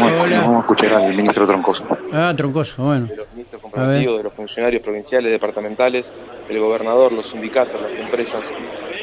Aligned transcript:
vamos, 0.00 0.30
vamos 0.30 0.56
a 0.56 0.60
escuchar 0.60 0.94
al 0.94 1.14
ministro 1.14 1.46
Troncoso. 1.46 1.84
Ah, 2.12 2.32
Troncoso, 2.36 2.82
bueno. 2.82 3.06
De 3.06 3.16
los 3.16 3.30
ministros 3.32 3.62
comparativos, 3.62 4.16
de 4.18 4.22
los 4.24 4.32
funcionarios 4.32 4.82
provinciales, 4.82 5.32
departamentales, 5.32 6.12
el 6.48 6.58
gobernador, 6.58 7.12
los 7.12 7.26
sindicatos, 7.26 7.80
las 7.80 7.94
empresas, 7.94 8.54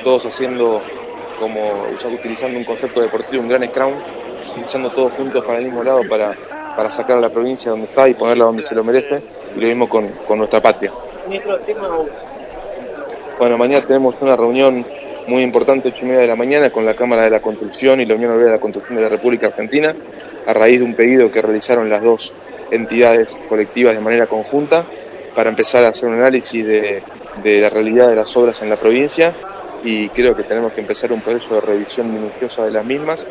todos 0.03 0.25
haciendo 0.25 0.81
como 1.39 1.85
utilizando 2.13 2.57
un 2.57 2.65
concepto 2.65 3.01
deportivo, 3.01 3.43
un 3.43 3.49
gran 3.49 3.63
scrum, 3.65 3.93
echando 4.65 4.89
todos 4.91 5.13
juntos 5.13 5.43
para 5.43 5.59
el 5.59 5.65
mismo 5.65 5.83
lado 5.83 6.01
para, 6.09 6.35
para 6.75 6.89
sacar 6.89 7.17
a 7.17 7.21
la 7.21 7.29
provincia 7.29 7.71
donde 7.71 7.87
está 7.87 8.07
y 8.09 8.13
ponerla 8.13 8.45
donde 8.45 8.63
se 8.63 8.75
lo 8.75 8.83
merece, 8.83 9.21
y 9.55 9.59
lo 9.59 9.67
mismo 9.67 9.89
con, 9.89 10.09
con 10.27 10.37
nuestra 10.37 10.61
patria. 10.61 10.91
Bueno, 13.39 13.57
mañana 13.57 13.85
tenemos 13.85 14.15
una 14.19 14.35
reunión 14.35 14.85
muy 15.27 15.43
importante, 15.43 15.89
8 15.89 15.97
y 16.01 16.05
media 16.05 16.21
de 16.21 16.27
la 16.27 16.35
mañana, 16.35 16.69
con 16.69 16.85
la 16.85 16.95
Cámara 16.95 17.23
de 17.23 17.29
la 17.29 17.41
Construcción 17.41 17.99
y 18.01 18.05
la 18.05 18.15
Unión 18.15 18.31
Europea 18.31 18.51
de 18.51 18.57
la 18.57 18.61
Construcción 18.61 18.95
de 18.95 19.03
la 19.03 19.09
República 19.09 19.47
Argentina, 19.47 19.93
a 20.47 20.53
raíz 20.53 20.79
de 20.79 20.85
un 20.85 20.95
pedido 20.95 21.29
que 21.29 21.41
realizaron 21.41 21.89
las 21.89 22.01
dos 22.01 22.33
entidades 22.71 23.37
colectivas 23.47 23.93
de 23.93 24.01
manera 24.01 24.25
conjunta, 24.27 24.85
para 25.35 25.51
empezar 25.51 25.85
a 25.85 25.89
hacer 25.89 26.09
un 26.09 26.15
análisis 26.15 26.65
de, 26.65 27.03
de 27.43 27.61
la 27.61 27.69
realidad 27.69 28.09
de 28.09 28.15
las 28.15 28.35
obras 28.35 28.61
en 28.63 28.69
la 28.69 28.79
provincia. 28.79 29.35
Y 29.83 30.09
creo 30.09 30.35
que 30.35 30.43
tenemos 30.43 30.73
que 30.73 30.81
empezar 30.81 31.11
un 31.11 31.21
proceso 31.21 31.53
de 31.53 31.61
revisión 31.61 32.11
minuciosa 32.11 32.65
de 32.65 32.71
las 32.71 32.83
mismas 32.83 33.27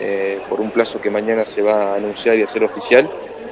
eh, 0.00 0.40
por 0.48 0.60
un 0.60 0.70
plazo 0.70 1.00
que 1.00 1.10
mañana 1.10 1.44
se 1.44 1.62
va 1.62 1.92
a 1.92 1.96
anunciar 1.96 2.38
y 2.38 2.42
hacer 2.42 2.62
oficial, 2.64 3.08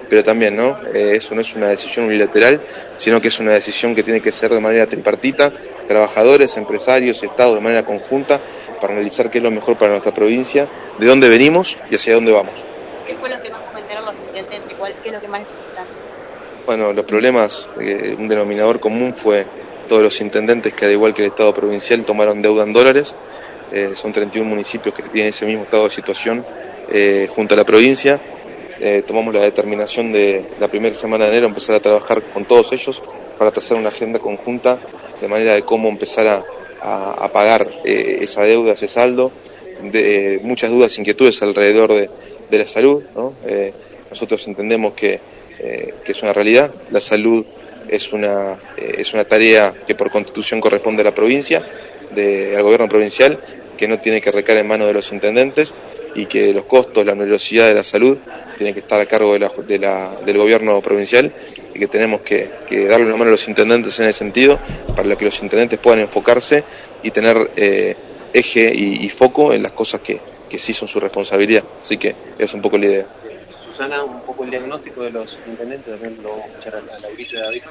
pero 0.09 0.23
también 0.23 0.56
no, 0.56 0.78
eh, 0.95 1.12
eso 1.14 1.34
no 1.34 1.40
es 1.40 1.54
una 1.54 1.68
decisión 1.68 2.06
unilateral, 2.06 2.60
sino 2.96 3.20
que 3.20 3.28
es 3.28 3.40
una 3.40 3.52
decisión 3.52 3.95
que 3.95 4.02
tiene 4.02 4.20
que 4.20 4.32
ser 4.32 4.52
de 4.52 4.60
manera 4.60 4.87
tripartita, 4.87 5.52
trabajadores, 5.87 6.56
empresarios, 6.56 7.23
Estado 7.23 7.54
de 7.54 7.60
manera 7.60 7.84
conjunta, 7.84 8.40
para 8.80 8.95
analizar 8.95 9.30
qué 9.30 9.38
es 9.38 9.45
lo 9.45 9.51
mejor 9.51 9.76
para 9.76 9.90
nuestra 9.90 10.12
provincia, 10.12 10.68
de 10.98 11.06
dónde 11.06 11.28
venimos 11.28 11.78
y 11.90 11.95
hacia 11.95 12.14
dónde 12.14 12.32
vamos. 12.32 12.66
¿Qué 13.06 13.14
fue 13.14 13.28
lo 13.28 13.42
que 13.42 13.51
más 13.51 13.60
¿Qué 14.48 15.08
es 15.08 15.12
lo 15.12 15.20
que 15.20 15.28
más 15.28 15.40
necesitan? 15.40 15.86
Bueno, 16.66 16.92
los 16.92 17.04
problemas, 17.04 17.70
eh, 17.80 18.15
un 18.18 18.28
denominador 18.28 18.80
común 18.80 19.15
fue 19.15 19.46
todos 19.88 20.02
los 20.02 20.20
intendentes 20.20 20.73
que 20.73 20.84
al 20.84 20.92
igual 20.92 21.15
que 21.15 21.23
el 21.23 21.28
Estado 21.28 21.52
provincial 21.52 22.04
tomaron 22.04 22.42
deuda 22.42 22.62
en 22.62 22.73
dólares, 22.73 23.16
eh, 23.73 23.92
son 23.95 24.12
31 24.12 24.48
municipios 24.48 24.95
que 24.95 25.02
tienen 25.02 25.30
ese 25.30 25.46
mismo 25.46 25.65
estado 25.65 25.84
de 25.84 25.90
situación 25.90 26.45
eh, 26.90 27.28
junto 27.34 27.54
a 27.54 27.56
la 27.56 27.65
provincia. 27.65 28.20
Eh, 28.80 29.02
tomamos 29.06 29.34
la 29.34 29.40
determinación 29.40 30.10
de 30.10 30.45
la 30.59 30.68
primera 30.68 30.95
semana 30.95 31.24
de 31.26 31.32
enero 31.32 31.46
empezar 31.46 31.76
a 31.76 31.80
trabajar 31.80 32.22
con 32.32 32.46
todos 32.46 32.72
ellos 32.72 33.02
para 33.38 33.50
trazar 33.50 33.76
una 33.76 33.90
agenda 33.90 34.18
conjunta 34.18 34.80
de 35.20 35.28
manera 35.28 35.54
de 35.54 35.62
cómo 35.62 35.88
empezar 35.88 36.26
a, 36.26 36.45
pagar 37.32 37.70
esa 37.84 38.43
deuda, 38.43 38.72
ese 38.72 38.88
saldo, 38.88 39.32
de, 39.82 40.40
muchas 40.43 40.70
dudas, 40.70 40.98
inquietudes 40.98 41.43
alrededor 41.43 41.93
de, 41.93 42.59
la 42.59 42.66
salud. 42.66 43.02
Nosotros 44.10 44.46
entendemos 44.48 44.92
que, 44.92 45.20
que 45.58 46.12
es 46.12 46.22
una 46.22 46.32
realidad, 46.32 46.74
la 46.90 47.00
salud 47.00 47.44
es 47.90 48.12
una, 48.12 48.58
eh, 48.76 48.96
es 48.98 49.12
una 49.14 49.24
tarea 49.24 49.74
que 49.86 49.94
por 49.94 50.10
constitución 50.10 50.60
corresponde 50.60 51.02
a 51.02 51.04
la 51.04 51.14
provincia, 51.14 51.66
de, 52.14 52.54
al 52.56 52.62
gobierno 52.62 52.88
provincial, 52.88 53.40
que 53.76 53.88
no 53.88 53.98
tiene 53.98 54.20
que 54.20 54.30
recaer 54.30 54.58
en 54.58 54.68
manos 54.68 54.86
de 54.86 54.94
los 54.94 55.12
intendentes 55.12 55.74
y 56.14 56.26
que 56.26 56.52
los 56.52 56.64
costos, 56.64 57.04
la 57.04 57.12
onerosidad 57.12 57.66
de 57.66 57.74
la 57.74 57.84
salud 57.84 58.18
tiene 58.56 58.74
que 58.74 58.80
estar 58.80 59.00
a 59.00 59.06
cargo 59.06 59.32
de 59.32 59.38
la, 59.40 59.50
de 59.66 59.78
la, 59.78 60.20
del 60.24 60.38
gobierno 60.38 60.80
provincial 60.82 61.32
y 61.74 61.78
que 61.78 61.86
tenemos 61.86 62.20
que, 62.20 62.50
que, 62.66 62.86
darle 62.86 63.06
una 63.06 63.16
mano 63.16 63.28
a 63.28 63.32
los 63.32 63.48
intendentes 63.48 63.98
en 64.00 64.06
ese 64.06 64.19
sentido 64.19 64.60
para 64.94 65.16
que 65.16 65.25
los 65.25 65.42
intendentes 65.42 65.78
puedan 65.78 66.00
enfocarse 66.00 66.64
y 67.03 67.10
tener 67.10 67.50
eh, 67.56 67.97
eje 68.34 68.72
y, 68.75 69.04
y, 69.04 69.08
foco 69.08 69.53
en 69.53 69.62
las 69.62 69.72
cosas 69.72 70.00
que, 70.00 70.20
que 70.48 70.58
sí 70.58 70.72
son 70.72 70.88
su 70.88 71.00
responsabilidad. 71.00 71.64
Así 71.78 71.97
que 71.97 72.14
es 72.38 72.53
un 72.53 72.60
poco 72.60 72.76
la 72.76 72.86
idea 72.86 73.06
un 73.81 74.20
poco 74.20 74.44
el 74.44 74.50
diagnóstico 74.50 75.03
de 75.03 75.10
los 75.10 75.38
intendentes, 75.47 75.86
también 75.86 76.22
lo 76.22 76.31
vamos 76.31 76.44
a 76.44 76.48
escuchar 76.48 76.75
a, 76.76 76.81
la 76.82 77.09
de 77.09 77.41
David. 77.41 77.62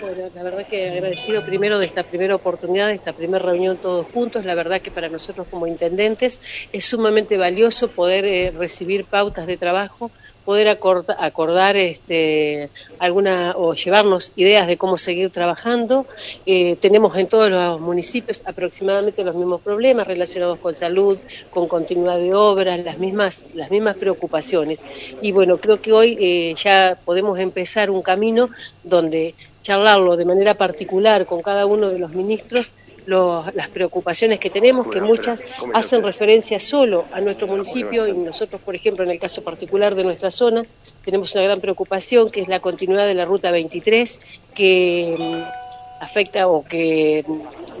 Bueno, 0.00 0.30
la 0.34 0.42
verdad 0.42 0.66
que 0.66 0.88
agradecido 0.88 1.44
primero 1.44 1.78
de 1.78 1.86
esta 1.86 2.04
primera 2.04 2.34
oportunidad, 2.34 2.88
de 2.88 2.94
esta 2.94 3.12
primera 3.12 3.44
reunión 3.44 3.76
todos 3.76 4.06
juntos. 4.06 4.44
La 4.46 4.54
verdad 4.54 4.80
que 4.80 4.90
para 4.90 5.08
nosotros 5.08 5.46
como 5.50 5.66
intendentes 5.66 6.68
es 6.72 6.84
sumamente 6.84 7.36
valioso 7.36 7.88
poder 7.88 8.24
eh, 8.24 8.50
recibir 8.56 9.04
pautas 9.04 9.46
de 9.46 9.56
trabajo 9.56 10.10
poder 10.48 10.68
acordar, 10.68 11.76
este, 11.76 12.70
alguna 12.98 13.52
o 13.54 13.74
llevarnos 13.74 14.32
ideas 14.34 14.66
de 14.66 14.78
cómo 14.78 14.96
seguir 14.96 15.28
trabajando. 15.28 16.06
Eh, 16.46 16.76
tenemos 16.76 17.14
en 17.18 17.28
todos 17.28 17.50
los 17.50 17.78
municipios 17.78 18.42
aproximadamente 18.46 19.22
los 19.24 19.34
mismos 19.34 19.60
problemas 19.60 20.06
relacionados 20.06 20.58
con 20.58 20.74
salud, 20.74 21.18
con 21.50 21.68
continuidad 21.68 22.16
de 22.16 22.32
obras, 22.32 22.82
las 22.82 22.98
mismas, 22.98 23.44
las 23.52 23.70
mismas 23.70 23.96
preocupaciones. 23.96 24.80
Y 25.20 25.32
bueno, 25.32 25.57
creo 25.60 25.80
que 25.80 25.92
hoy 25.92 26.16
eh, 26.20 26.54
ya 26.54 26.98
podemos 27.04 27.38
empezar 27.38 27.90
un 27.90 28.02
camino 28.02 28.48
donde 28.82 29.34
charlarlo 29.62 30.16
de 30.16 30.24
manera 30.24 30.54
particular 30.54 31.26
con 31.26 31.42
cada 31.42 31.66
uno 31.66 31.90
de 31.90 31.98
los 31.98 32.12
ministros 32.12 32.72
las 33.08 33.68
preocupaciones 33.72 34.38
que 34.38 34.50
tenemos, 34.50 34.86
que 34.88 35.00
muchas 35.00 35.40
hacen 35.72 36.02
referencia 36.02 36.60
solo 36.60 37.06
a 37.12 37.20
nuestro 37.20 37.46
municipio 37.46 38.06
y 38.06 38.12
nosotros, 38.12 38.60
por 38.60 38.74
ejemplo, 38.74 39.02
en 39.02 39.10
el 39.10 39.18
caso 39.18 39.42
particular 39.42 39.94
de 39.94 40.04
nuestra 40.04 40.30
zona, 40.30 40.64
tenemos 41.04 41.34
una 41.34 41.44
gran 41.44 41.60
preocupación 41.60 42.30
que 42.30 42.42
es 42.42 42.48
la 42.48 42.60
continuidad 42.60 43.06
de 43.06 43.14
la 43.14 43.24
Ruta 43.24 43.50
23, 43.50 44.40
que 44.54 45.16
mm, 45.18 45.67
afecta 46.00 46.48
o 46.48 46.64
que 46.64 47.24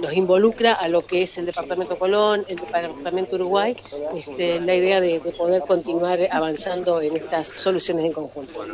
nos 0.02 0.12
involucra 0.12 0.74
a 0.74 0.88
lo 0.88 1.04
que 1.04 1.22
es 1.22 1.38
el 1.38 1.46
Departamento 1.46 1.98
Colón, 1.98 2.44
el 2.48 2.56
Departamento 2.56 3.36
Uruguay, 3.36 3.76
este, 4.16 4.60
la 4.60 4.74
idea 4.74 5.00
de, 5.00 5.20
de 5.20 5.32
poder 5.32 5.62
continuar 5.62 6.18
avanzando 6.30 7.00
en 7.00 7.16
estas 7.16 7.48
soluciones 7.48 8.04
en 8.06 8.12
conjunto. 8.12 8.64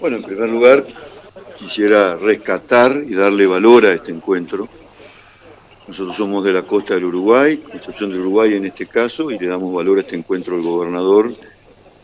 Bueno, 0.00 0.16
en 0.16 0.22
primer 0.22 0.48
lugar, 0.48 0.84
quisiera 1.58 2.16
rescatar 2.16 3.02
y 3.06 3.14
darle 3.14 3.46
valor 3.46 3.86
a 3.86 3.92
este 3.92 4.10
encuentro. 4.12 4.68
Nosotros 5.86 6.16
somos 6.16 6.44
de 6.44 6.52
la 6.52 6.62
costa 6.62 6.94
del 6.94 7.04
Uruguay, 7.04 7.58
Concepción 7.58 8.10
del 8.10 8.20
Uruguay 8.20 8.54
en 8.54 8.64
este 8.64 8.86
caso, 8.86 9.30
y 9.30 9.38
le 9.38 9.48
damos 9.48 9.72
valor 9.72 9.98
a 9.98 10.00
este 10.00 10.16
encuentro 10.16 10.56
al 10.56 10.62
gobernador, 10.62 11.34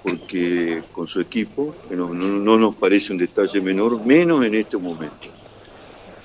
porque 0.03 0.83
con 0.93 1.07
su 1.07 1.21
equipo, 1.21 1.75
que 1.89 1.97
no, 1.97 2.09
nos 2.09 2.75
parece 2.77 3.13
un 3.13 3.19
detalle 3.19 3.61
menor, 3.61 4.05
menos 4.05 4.45
en 4.45 4.55
este 4.55 4.77
momento. 4.77 5.29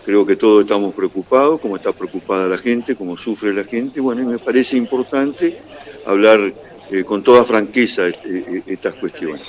Creo 0.05 0.25
que 0.25 0.35
todos 0.35 0.61
estamos 0.61 0.93
preocupados, 0.93 1.59
como 1.59 1.75
está 1.75 1.91
preocupada 1.91 2.47
la 2.47 2.57
gente, 2.57 2.95
como 2.95 3.17
sufre 3.17 3.53
la 3.53 3.63
gente, 3.63 3.99
bueno, 3.99 4.21
y 4.21 4.25
me 4.25 4.37
parece 4.37 4.77
importante 4.77 5.59
hablar 6.05 6.53
eh, 6.91 7.03
con 7.03 7.23
toda 7.23 7.43
franqueza 7.43 8.07
este, 8.07 8.63
estas 8.67 8.93
cuestiones 8.93 9.41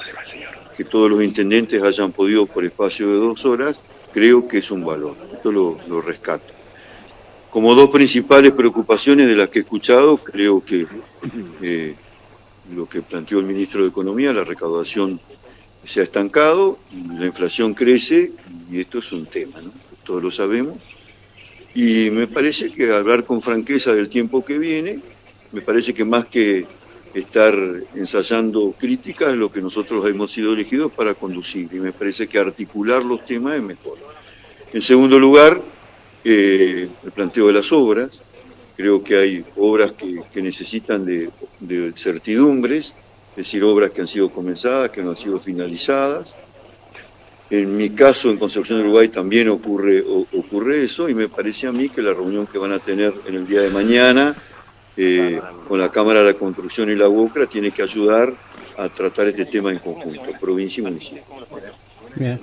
que 0.77 0.85
todos 0.85 1.11
los 1.11 1.23
intendentes 1.23 1.83
hayan 1.83 2.13
podido 2.13 2.45
por 2.45 2.65
espacio 2.65 3.09
de 3.09 3.15
dos 3.15 3.47
horas, 3.47 3.77
creo 4.13 4.47
que 4.47 4.59
es 4.59 4.71
un 4.71 4.85
valor. 4.85 5.17
Esto 5.33 5.51
lo, 5.51 6.01
rescato. 6.03 6.53
Como 7.51 7.75
dos 7.75 7.89
principales 7.89 8.53
preocupaciones 8.53 9.27
de 9.27 9.35
las 9.35 9.49
que 9.49 9.61
he 9.61 9.63
escuchado, 9.63 10.19
creo 10.19 10.63
que 10.63 10.87
eh, 11.63 11.95
lo 12.75 12.89
que 12.89 13.03
planteó 13.03 13.39
el 13.39 13.47
ministro 13.47 13.83
de 13.83 13.89
Economía, 13.89 14.33
la 14.33 14.45
recaudación 14.45 15.21
se 15.85 16.01
ha 16.01 16.03
estancado, 16.03 16.79
la 17.19 17.27
inflación 17.27 17.75
crece 17.75 18.33
y 18.71 18.81
esto 18.81 18.99
es 18.99 19.13
un 19.13 19.27
tema, 19.27 19.61
¿no? 19.61 19.73
todos 20.05 20.23
lo 20.23 20.31
sabemos. 20.31 20.79
Y 21.75 22.11
me 22.11 22.27
parece 22.27 22.73
que 22.73 22.91
hablar 22.91 23.25
con 23.25 23.43
franqueza 23.43 23.95
del 23.95 24.09
tiempo 24.09 24.45
que 24.45 24.59
viene, 24.59 25.01
me 25.53 25.61
parece 25.61 25.93
que 25.93 26.05
más 26.05 26.25
que 26.27 26.67
estar 27.15 27.55
ensayando 27.95 28.75
críticas 28.79 29.35
lo 29.37 29.51
que 29.51 29.63
nosotros 29.63 30.07
hemos 30.07 30.31
sido 30.31 30.53
elegidos 30.53 30.93
para 30.93 31.15
conducir 31.15 31.69
y 31.73 31.77
me 31.77 31.93
parece 31.93 32.27
que 32.29 32.39
articular 32.39 33.05
los 33.05 33.25
temas 33.25 33.57
es 33.57 33.63
mejor. 33.63 33.99
En 34.73 34.83
segundo 34.83 35.19
lugar, 35.19 35.63
eh, 36.25 36.89
el 37.05 37.13
planteo 37.13 37.47
de 37.47 37.53
las 37.53 37.71
obras. 37.73 38.21
Creo 38.77 39.03
que 39.03 39.17
hay 39.17 39.45
obras 39.57 39.93
que, 39.93 40.43
necesitan 40.43 41.05
de, 41.07 41.31
certidumbres, 41.97 42.95
es 43.31 43.37
decir, 43.37 43.65
obras 43.65 43.91
que 43.91 44.03
han 44.03 44.07
sido 44.07 44.31
comenzadas, 44.31 44.91
que 44.91 45.03
no 45.03 45.11
han 45.11 45.17
sido 45.17 45.39
finalizadas. 45.39 46.37
En 47.49 47.77
mi 47.77 47.91
caso, 47.91 48.31
en 48.31 48.39
Concepción 48.39 48.79
de 48.79 48.85
Uruguay 48.85 49.09
también 49.09 49.49
ocurre, 49.49 50.05
ocurre 50.07 50.83
eso 50.83 51.09
y 51.09 51.15
me 51.15 51.29
parece 51.29 51.69
a 51.69 51.73
mí 51.73 51.89
que 51.89 52.03
la 52.03 52.13
reunión 52.13 52.47
que 52.47 52.59
van 52.59 52.73
a 52.73 52.79
tener 52.79 53.15
en 53.27 53.35
el 53.37 53.47
día 53.47 53.63
de 53.63 53.71
mañana 53.71 54.35
eh, 54.97 55.41
con 55.69 55.79
la 55.79 55.91
Cámara 55.91 56.21
de 56.21 56.33
la 56.33 56.39
Construcción 56.39 56.91
y 56.91 56.95
la 56.95 57.09
UOCRA 57.09 57.47
tiene 57.47 57.71
que 57.71 57.83
ayudar 57.83 58.33
a 58.77 58.89
tratar 58.89 59.29
este 59.29 59.47
tema 59.47 59.71
en 59.71 59.79
conjunto, 59.79 60.23
provincia 60.41 60.81
y 60.81 60.85
municipio. 60.85 61.23
Bien. 62.15 62.41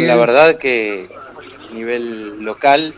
la 0.00 0.16
verdad 0.16 0.56
que 0.56 1.08
nivel 1.72 2.42
local, 2.42 2.94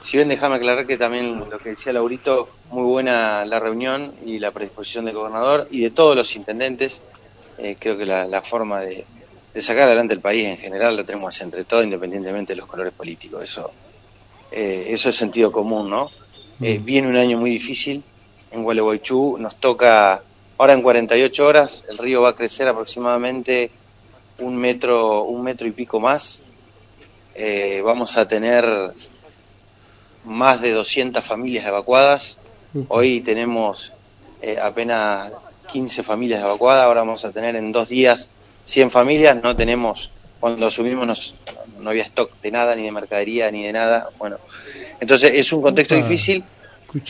si 0.00 0.16
bien 0.16 0.28
déjame 0.28 0.56
aclarar 0.56 0.86
que 0.86 0.96
también 0.98 1.40
lo 1.50 1.58
que 1.58 1.70
decía 1.70 1.92
Laurito, 1.92 2.48
muy 2.70 2.84
buena 2.84 3.44
la 3.46 3.60
reunión 3.60 4.12
y 4.24 4.38
la 4.38 4.50
predisposición 4.50 5.04
del 5.06 5.14
gobernador 5.14 5.66
y 5.70 5.80
de 5.80 5.90
todos 5.90 6.16
los 6.16 6.36
intendentes, 6.36 7.02
eh, 7.58 7.76
creo 7.78 7.96
que 7.96 8.04
la, 8.04 8.42
forma 8.42 8.80
de, 8.80 9.04
de, 9.54 9.62
sacar 9.62 9.84
adelante 9.84 10.14
el 10.14 10.20
país 10.20 10.44
en 10.46 10.58
general 10.58 10.96
lo 10.96 11.04
tenemos 11.04 11.40
entre 11.40 11.64
todos, 11.64 11.84
independientemente 11.84 12.52
de 12.52 12.56
los 12.58 12.66
colores 12.66 12.92
políticos. 12.92 13.44
Eso 13.44 13.70
eh, 14.56 14.92
eso 14.94 15.08
es 15.08 15.16
sentido 15.16 15.50
común, 15.50 15.90
¿no? 15.90 16.10
Eh, 16.60 16.78
mm. 16.78 16.84
viene 16.84 17.08
un 17.08 17.16
año 17.16 17.38
muy 17.38 17.50
difícil, 17.50 18.04
en 18.52 18.62
Gualeguaychú 18.62 19.36
nos 19.38 19.56
toca, 19.56 20.22
ahora 20.58 20.74
en 20.74 20.82
48 20.82 21.44
horas, 21.44 21.84
el 21.88 21.98
río 21.98 22.22
va 22.22 22.28
a 22.28 22.36
crecer 22.36 22.68
aproximadamente 22.68 23.72
un 24.38 24.56
metro, 24.56 25.24
un 25.24 25.42
metro 25.42 25.66
y 25.66 25.72
pico 25.72 25.98
más. 25.98 26.44
Eh, 27.34 27.82
vamos 27.84 28.16
a 28.16 28.28
tener 28.28 28.64
más 30.24 30.60
de 30.60 30.72
200 30.72 31.24
familias 31.24 31.66
evacuadas. 31.66 32.38
Hoy 32.88 33.20
tenemos 33.20 33.92
eh, 34.42 34.58
apenas 34.60 35.32
15 35.72 36.02
familias 36.02 36.40
evacuadas, 36.40 36.84
ahora 36.84 37.00
vamos 37.00 37.24
a 37.24 37.32
tener 37.32 37.56
en 37.56 37.72
dos 37.72 37.88
días 37.88 38.30
100 38.64 38.90
familias, 38.90 39.42
no 39.42 39.54
tenemos, 39.54 40.10
cuando 40.40 40.66
asumimos 40.66 41.34
no 41.80 41.90
había 41.90 42.02
stock 42.02 42.30
de 42.42 42.50
nada, 42.50 42.74
ni 42.76 42.82
de 42.82 42.92
mercadería, 42.92 43.50
ni 43.50 43.64
de 43.64 43.72
nada. 43.72 44.08
Bueno, 44.18 44.38
entonces 45.00 45.32
es 45.34 45.52
un 45.52 45.62
contexto 45.62 45.94
difícil 45.94 46.44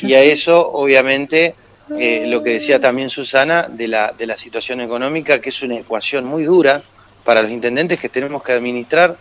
y 0.02 0.14
a 0.14 0.22
eso 0.22 0.72
obviamente 0.72 1.54
eh, 1.98 2.24
lo 2.28 2.42
que 2.42 2.50
decía 2.50 2.80
también 2.80 3.10
Susana 3.10 3.68
de 3.70 3.88
la, 3.88 4.12
de 4.12 4.26
la 4.26 4.36
situación 4.36 4.80
económica, 4.80 5.40
que 5.40 5.50
es 5.50 5.62
una 5.62 5.76
ecuación 5.76 6.24
muy 6.24 6.44
dura 6.44 6.82
para 7.24 7.42
los 7.42 7.50
intendentes 7.50 7.98
que 7.98 8.08
tenemos 8.08 8.42
que 8.42 8.52
administrar. 8.52 9.16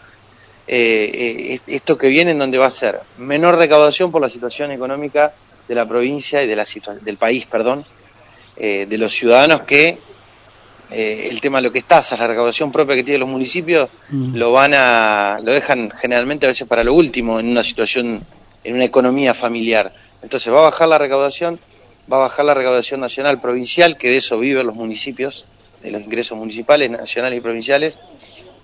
Eh, 0.67 1.55
eh, 1.55 1.59
esto 1.67 1.97
que 1.97 2.07
viene 2.07 2.31
en 2.31 2.39
donde 2.39 2.57
va 2.57 2.67
a 2.67 2.71
ser 2.71 3.01
menor 3.17 3.57
recaudación 3.57 4.11
por 4.11 4.21
la 4.21 4.29
situación 4.29 4.71
económica 4.71 5.33
de 5.67 5.75
la 5.75 5.87
provincia 5.87 6.41
y 6.41 6.47
de 6.47 6.55
la 6.55 6.65
del 7.01 7.17
país, 7.17 7.45
perdón, 7.45 7.85
de 8.55 8.97
los 8.97 9.13
ciudadanos 9.13 9.61
que 9.61 9.97
el 10.91 11.41
tema 11.41 11.57
de 11.57 11.63
lo 11.63 11.71
que 11.71 11.79
es 11.79 11.85
tasas, 11.85 12.19
la 12.19 12.27
recaudación 12.27 12.71
propia 12.71 12.95
que 12.95 13.03
tienen 13.03 13.21
los 13.21 13.29
municipios, 13.29 13.89
mm. 14.09 14.35
lo 14.35 14.51
van 14.51 14.73
a, 14.75 15.39
lo 15.41 15.51
dejan 15.51 15.89
generalmente 15.89 16.45
a 16.45 16.49
veces 16.49 16.67
para 16.67 16.83
lo 16.83 16.93
último 16.93 17.39
en 17.39 17.47
una 17.47 17.63
situación, 17.63 18.23
en 18.63 18.75
una 18.75 18.83
economía 18.83 19.33
familiar. 19.33 19.93
Entonces 20.21 20.53
va 20.53 20.59
a 20.59 20.63
bajar 20.63 20.87
la 20.87 20.97
recaudación, 20.97 21.59
va 22.11 22.17
a 22.17 22.21
bajar 22.21 22.45
la 22.45 22.53
recaudación 22.53 22.99
nacional 22.99 23.39
provincial, 23.39 23.97
que 23.97 24.09
de 24.09 24.17
eso 24.17 24.39
viven 24.39 24.67
los 24.67 24.75
municipios, 24.75 25.45
de 25.81 25.91
los 25.91 26.01
ingresos 26.01 26.37
municipales, 26.37 26.89
nacionales 26.89 27.37
y 27.37 27.41
provinciales, 27.41 27.99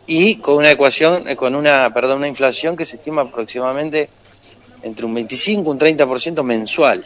y 0.09 0.37
con 0.37 0.55
una 0.57 0.71
ecuación, 0.71 1.29
eh, 1.29 1.35
con 1.35 1.53
una, 1.53 1.93
perdón, 1.93 2.17
una 2.17 2.27
inflación 2.27 2.75
que 2.75 2.83
se 2.83 2.95
estima 2.95 3.21
aproximadamente 3.21 4.09
entre 4.81 5.05
un 5.05 5.13
25 5.13 5.61
y 5.61 5.71
un 5.71 5.79
30% 5.79 6.41
mensual. 6.41 7.05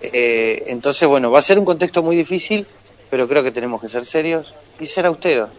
Eh, 0.00 0.62
entonces, 0.68 1.08
bueno, 1.08 1.32
va 1.32 1.40
a 1.40 1.42
ser 1.42 1.58
un 1.58 1.64
contexto 1.64 2.04
muy 2.04 2.14
difícil, 2.14 2.68
pero 3.10 3.26
creo 3.26 3.42
que 3.42 3.50
tenemos 3.50 3.80
que 3.80 3.88
ser 3.88 4.04
serios 4.04 4.46
y 4.78 4.86
ser 4.86 5.06
austeros. 5.06 5.50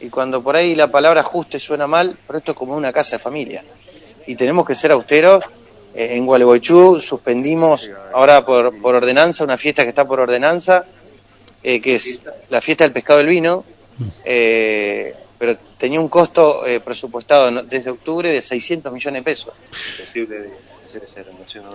Y 0.00 0.10
cuando 0.10 0.42
por 0.42 0.54
ahí 0.54 0.74
la 0.74 0.92
palabra 0.92 1.22
ajuste 1.22 1.58
suena 1.58 1.86
mal, 1.86 2.14
pero 2.26 2.38
esto 2.38 2.52
es 2.52 2.58
como 2.58 2.76
una 2.76 2.92
casa 2.92 3.16
de 3.16 3.18
familia. 3.18 3.64
Y 4.26 4.36
tenemos 4.36 4.66
que 4.66 4.74
ser 4.74 4.92
austeros 4.92 5.42
eh, 5.94 6.08
en 6.12 6.26
Gualeguaychú 6.26 7.00
suspendimos 7.00 7.90
ahora 8.12 8.44
por, 8.44 8.78
por, 8.82 8.94
ordenanza 8.94 9.44
una 9.44 9.56
fiesta 9.56 9.84
que 9.84 9.88
está 9.88 10.06
por 10.06 10.20
ordenanza, 10.20 10.84
que 11.62 11.94
es 11.94 12.22
la 12.50 12.60
fiesta 12.60 12.84
del 12.84 12.92
pescado 12.92 13.18
del 13.18 13.28
vino, 13.28 13.64
eh, 14.24 15.14
pero 15.40 15.56
tenía 15.78 15.98
un 15.98 16.08
costo 16.08 16.60
presupuestado 16.84 17.62
desde 17.62 17.88
octubre 17.88 18.30
de 18.30 18.42
600 18.42 18.92
millones 18.92 19.20
de 19.20 19.24
pesos. 19.24 19.54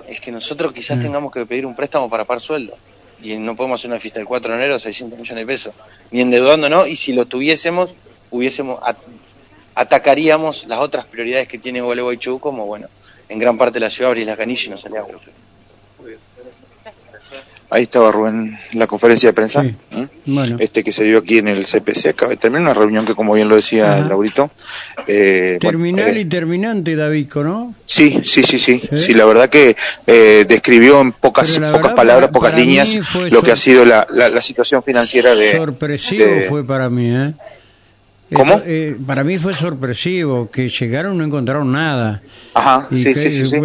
Es 0.07 0.19
que 0.19 0.31
nosotros 0.31 0.71
quizás 0.71 0.99
mm. 0.99 1.01
tengamos 1.01 1.33
que 1.33 1.47
pedir 1.47 1.65
un 1.65 1.75
préstamo 1.75 2.07
para 2.07 2.25
par 2.25 2.39
sueldo 2.39 2.77
y 3.23 3.37
no 3.37 3.55
podemos 3.55 3.81
hacer 3.81 3.89
una 3.89 3.99
fiesta 3.99 4.19
del 4.19 4.27
4 4.27 4.51
de 4.51 4.57
enero 4.57 4.73
de 4.75 4.79
600 4.79 5.17
millones 5.17 5.41
de 5.41 5.47
pesos, 5.47 5.73
ni 6.11 6.21
endeudándonos, 6.21 6.87
y 6.87 6.95
si 6.95 7.11
lo 7.11 7.25
tuviésemos, 7.25 7.95
hubiésemos 8.29 8.79
atacaríamos 9.73 10.67
las 10.67 10.79
otras 10.79 11.05
prioridades 11.05 11.47
que 11.47 11.57
tiene 11.57 11.81
Gualeguaychú, 11.81 12.39
como 12.39 12.67
bueno, 12.67 12.87
en 13.29 13.39
gran 13.39 13.57
parte 13.57 13.79
de 13.79 13.85
la 13.85 13.89
ciudad 13.89 14.11
abrís 14.11 14.27
la 14.27 14.37
canilla 14.37 14.67
y 14.67 14.69
no 14.69 14.77
sale 14.77 14.99
agua. 14.99 15.19
Ahí 17.69 17.83
estaba 17.83 18.11
Rubén 18.11 18.57
la 18.73 18.85
conferencia 18.85 19.29
de 19.29 19.33
prensa, 19.33 19.65
este 20.59 20.83
que 20.83 20.91
se 20.91 21.03
dio 21.03 21.17
aquí 21.17 21.39
en 21.39 21.47
el 21.47 21.65
CPC. 21.65 22.07
Acaba 22.09 22.31
de 22.31 22.37
terminar 22.37 22.61
una 22.61 22.73
reunión 22.73 23.05
que, 23.05 23.15
como 23.15 23.33
bien 23.33 23.49
lo 23.49 23.55
decía 23.55 23.97
Laurito. 23.97 24.51
Eh, 25.07 25.57
Terminal 25.59 26.15
eh, 26.15 26.21
y 26.21 26.25
terminante, 26.25 26.95
David, 26.95 27.27
¿no? 27.35 27.73
Sí, 27.85 28.21
sí, 28.23 28.43
sí, 28.43 28.59
sí, 28.59 28.81
sí. 28.95 29.13
la 29.13 29.25
verdad 29.25 29.49
que 29.49 29.75
eh, 30.05 30.45
describió 30.47 31.01
en 31.01 31.11
pocas 31.11 31.59
pocas 31.59 31.93
palabras, 31.93 32.29
pocas 32.31 32.55
líneas, 32.55 32.97
lo 33.31 33.41
que 33.41 33.51
ha 33.51 33.55
sido 33.55 33.83
la, 33.83 34.07
la, 34.11 34.41
situación 34.41 34.83
financiera 34.83 35.33
de. 35.33 35.53
Sorpresivo 35.53 36.25
fue 36.47 36.65
para 36.65 36.89
mí, 36.89 37.09
¿eh? 37.09 37.33
¿Cómo? 38.33 38.61
Eh, 38.65 38.97
para 39.05 39.23
mí 39.23 39.37
fue 39.37 39.53
sorpresivo 39.53 40.49
que 40.49 40.67
llegaron 40.67 41.15
y 41.15 41.17
no 41.19 41.25
encontraron 41.25 41.71
nada. 41.71 42.21
Ajá, 42.53 42.87
sí, 42.91 43.13
sí, 43.13 43.45
sí, 43.45 43.57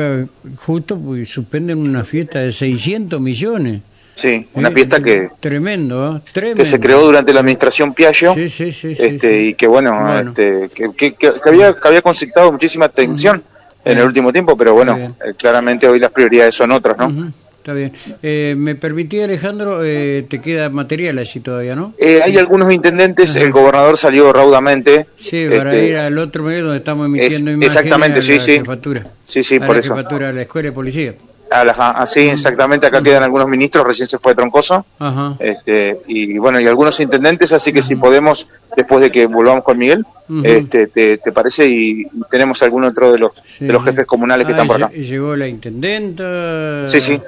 Justo 0.56 0.98
pues, 0.98 1.28
suspenden 1.28 1.78
una 1.78 2.04
fiesta 2.04 2.40
de 2.40 2.52
600 2.52 3.20
millones. 3.20 3.82
Sí, 4.14 4.46
una 4.54 4.68
eh, 4.68 4.72
fiesta 4.72 5.00
que... 5.00 5.28
Tremendo, 5.40 6.16
¿eh? 6.16 6.30
tremendo. 6.32 6.62
Que 6.62 6.66
se 6.68 6.78
creó 6.78 7.00
durante 7.02 7.32
la 7.32 7.40
administración 7.40 7.94
Piaggio. 7.94 8.34
Sí, 8.34 8.48
sí, 8.48 8.72
sí. 8.72 8.94
Este, 8.98 9.44
Y 9.44 9.54
que 9.54 9.66
bueno, 9.66 10.20
Este, 10.20 10.68
que, 10.74 11.14
que, 11.14 11.32
había, 11.44 11.74
que 11.74 11.88
había 11.88 12.02
concitado 12.02 12.52
muchísima 12.52 12.86
atención 12.86 13.42
en 13.84 13.98
el 13.98 14.04
último 14.04 14.32
tiempo, 14.32 14.56
pero 14.56 14.74
bueno, 14.74 15.16
claramente 15.38 15.88
hoy 15.88 15.98
las 15.98 16.10
prioridades 16.10 16.54
son 16.54 16.72
otras, 16.72 16.96
¿no? 16.98 17.32
Está 17.60 17.74
bien. 17.74 17.92
Eh, 18.22 18.54
¿Me 18.56 18.74
permití, 18.74 19.20
Alejandro? 19.20 19.84
Eh, 19.84 20.24
¿Te 20.26 20.40
queda 20.40 20.70
material 20.70 21.18
así 21.18 21.40
todavía, 21.40 21.76
no? 21.76 21.92
Eh, 21.98 22.20
hay 22.24 22.38
algunos 22.38 22.72
intendentes, 22.72 23.36
el 23.36 23.52
gobernador 23.52 23.98
salió 23.98 24.32
raudamente. 24.32 25.06
Sí, 25.16 25.46
para 25.54 25.74
este, 25.74 25.88
ir 25.88 25.96
al 25.98 26.16
otro 26.16 26.42
medio 26.44 26.64
donde 26.64 26.78
estamos 26.78 27.04
emitiendo 27.04 27.50
imágenes 27.50 27.76
Exactamente, 27.76 28.22
sí, 28.22 28.40
sí. 28.40 28.52
Jefatura, 28.52 29.06
sí, 29.26 29.42
sí, 29.42 29.58
por 29.58 29.74
la 29.74 29.80
eso. 29.80 29.94
Jefatura 29.94 30.28
de 30.28 30.32
la 30.32 30.42
Escuela 30.42 30.68
de 30.70 30.72
Policía. 30.72 31.14
Así, 31.50 32.20
exactamente, 32.20 32.86
acá 32.86 33.02
quedan 33.02 33.24
algunos 33.24 33.48
ministros, 33.48 33.86
recién 33.86 34.06
se 34.06 34.18
fue 34.18 34.34
Troncoso, 34.34 34.86
Ajá. 34.98 35.36
Este, 35.40 36.00
y 36.06 36.38
bueno, 36.38 36.60
y 36.60 36.68
algunos 36.68 37.00
intendentes, 37.00 37.52
así 37.52 37.72
que 37.72 37.82
si 37.82 37.96
podemos, 37.96 38.46
después 38.76 39.00
de 39.00 39.10
que 39.10 39.26
volvamos 39.26 39.64
con 39.64 39.76
Miguel, 39.76 40.06
este, 40.44 40.86
te, 40.86 41.18
parece? 41.32 41.68
Y, 41.68 42.06
tenemos 42.30 42.62
algún 42.62 42.84
otro 42.84 43.10
de 43.10 43.18
los, 43.18 43.32
de 43.58 43.72
los 43.72 43.84
jefes 43.84 44.06
comunales 44.06 44.46
que 44.46 44.52
ah, 44.52 44.56
están 44.56 44.66
por 44.68 44.82
acá. 44.82 44.92
Llegó 44.92 45.34
la 45.34 45.48
intendenta. 45.48 46.86
Sí, 46.86 47.00
sí 47.00 47.20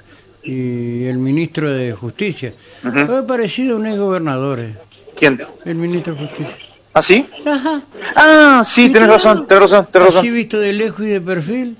y 0.42 1.04
el 1.04 1.18
ministro 1.18 1.72
de 1.72 1.92
Justicia. 1.92 2.54
Uh 2.84 3.26
parecido 3.26 3.76
a 3.76 3.78
un 3.78 3.86
ex 3.86 3.98
gobernador. 3.98 4.60
Eh. 4.60 4.74
¿Quién? 5.16 5.40
El 5.64 5.76
ministro 5.76 6.14
de 6.14 6.26
Justicia. 6.26 6.56
¿Ah, 6.94 7.02
sí? 7.02 7.26
Ajá. 7.46 7.82
Ah, 8.16 8.62
sí, 8.64 8.90
tienes 8.90 9.08
razón, 9.08 9.46
tienes 9.46 9.70
razón, 9.70 9.88
tienes 9.90 10.08
razón. 10.08 10.22
¿Sí 10.22 10.30
visto 10.30 10.58
de 10.58 10.72
lejos 10.72 11.06
y 11.06 11.08
de 11.08 11.20
perfil? 11.20 11.76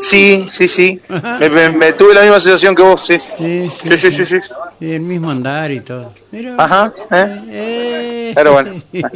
Sí, 0.00 0.46
sí, 0.50 0.68
sí. 0.68 1.00
Me, 1.08 1.92
tuve 1.92 2.14
la 2.14 2.22
misma 2.22 2.40
sensación 2.40 2.74
que 2.74 2.82
vos, 2.82 3.04
sí. 3.04 3.18
Sí, 3.18 3.68
sí, 3.70 4.10
sí. 4.10 4.24
sí, 4.24 4.40
Y 4.80 4.92
el 4.92 5.00
mismo 5.00 5.30
andar 5.30 5.70
y 5.70 5.80
todo. 5.80 6.12
Ajá. 6.58 6.92
¿eh? 7.10 7.42
Eh. 7.50 8.32
Pero 8.34 8.52
bueno. 8.52 8.72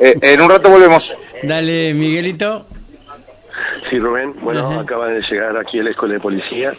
Eh, 0.00 0.18
en 0.20 0.40
un 0.42 0.50
rato 0.50 0.68
volvemos. 0.68 1.14
Dale, 1.42 1.94
Miguelito. 1.94 2.66
Sí, 3.88 3.98
Rubén. 3.98 4.34
Bueno, 4.42 4.80
acaba 4.80 5.08
de 5.08 5.22
llegar 5.22 5.56
aquí 5.56 5.80
a 5.80 5.84
la 5.84 5.90
escuela 5.90 6.14
de 6.14 6.20
policía. 6.20 6.74